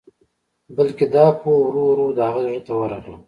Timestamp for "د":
2.17-2.19